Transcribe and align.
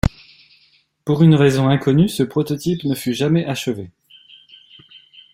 Pour 1.05 1.21
une 1.21 1.35
raison 1.35 1.69
inconnue 1.69 2.09
ce 2.09 2.23
prototype 2.23 2.85
ne 2.85 2.95
fut 2.95 3.13
jamais 3.13 3.45
achevé. 3.45 3.91